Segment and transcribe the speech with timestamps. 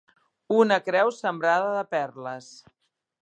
[0.59, 2.51] Una creu sembrada de perles.